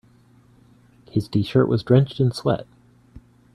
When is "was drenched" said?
1.67-2.19